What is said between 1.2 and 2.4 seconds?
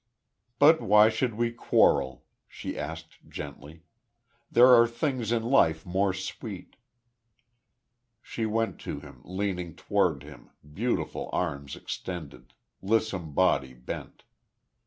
we quarrel?"